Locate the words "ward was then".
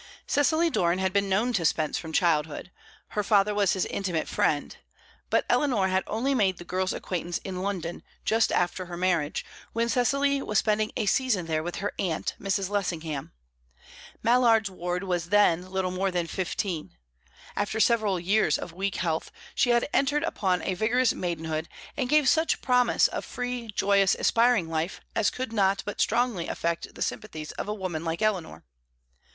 14.71-15.69